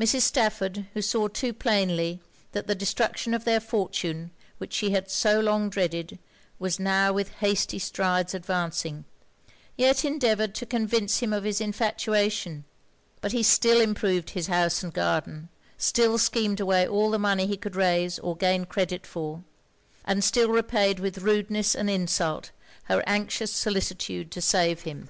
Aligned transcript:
Mrs. 0.00 0.22
Stafford, 0.22 0.86
who 0.94 1.00
saw 1.00 1.28
too 1.28 1.52
plainly 1.52 2.18
that 2.50 2.66
the 2.66 2.74
destruction 2.74 3.32
of 3.32 3.44
their 3.44 3.60
fortune 3.60 4.32
which 4.58 4.72
she 4.72 4.90
had 4.90 5.08
so 5.08 5.38
long 5.38 5.70
dreaded 5.70 6.18
was 6.58 6.80
now 6.80 7.12
with 7.12 7.34
hasty 7.34 7.78
strides 7.78 8.34
advancing, 8.34 9.04
yet 9.76 10.04
endeavoured 10.04 10.56
to 10.56 10.66
convince 10.66 11.20
him 11.20 11.32
of 11.32 11.44
his 11.44 11.60
infatuation; 11.60 12.64
but 13.20 13.30
he 13.30 13.44
still 13.44 13.80
improved 13.80 14.30
his 14.30 14.48
house 14.48 14.82
and 14.82 14.92
garden, 14.92 15.48
still 15.78 16.18
schemed 16.18 16.58
away 16.58 16.84
all 16.84 17.08
the 17.08 17.16
money 17.16 17.46
he 17.46 17.56
could 17.56 17.76
raise 17.76 18.18
or 18.18 18.34
gain 18.36 18.64
credit 18.64 19.06
for, 19.06 19.44
and 20.04 20.24
still 20.24 20.48
repaid 20.50 20.98
with 20.98 21.18
rudeness 21.18 21.76
and 21.76 21.88
insult 21.88 22.50
her 22.86 23.04
anxious 23.06 23.52
solicitude 23.52 24.32
to 24.32 24.42
save 24.42 24.80
him. 24.80 25.08